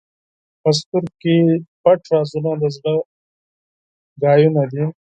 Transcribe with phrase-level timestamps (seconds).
[0.61, 1.35] په سترګو کې
[1.83, 2.93] پټ رازونه د زړه
[4.13, 4.83] خبرې دي.